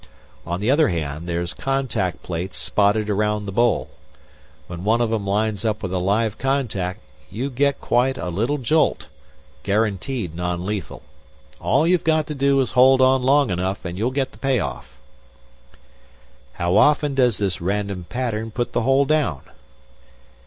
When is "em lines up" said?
5.13-5.83